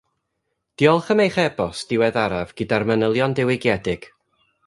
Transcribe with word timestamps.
Diolch 0.81 1.11
am 1.15 1.21
eich 1.25 1.37
e-bost 1.43 1.91
diweddaraf 1.93 2.55
gyda'r 2.61 2.87
manylion 2.93 3.37
diwygiedig 3.41 4.09